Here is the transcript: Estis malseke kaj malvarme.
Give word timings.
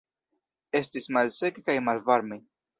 Estis 0.79 1.07
malseke 1.19 1.67
kaj 1.71 1.79
malvarme. 1.93 2.43